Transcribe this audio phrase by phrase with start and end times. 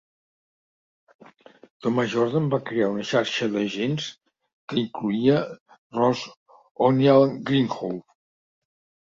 [1.85, 4.07] Thomas Jordan va crear una xarxa d'agents
[4.73, 5.37] que incloïa
[5.99, 6.35] Rose
[6.89, 7.97] O'Neal Greenhow.